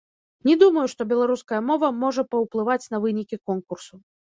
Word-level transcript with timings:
Не 0.47 0.53
думаю, 0.61 0.85
што 0.93 1.07
беларуская 1.11 1.59
мова 1.67 1.93
можа 2.05 2.25
паўплываць 2.33 2.81
на 2.97 3.03
вынікі 3.07 3.43
конкурсу. 3.53 4.05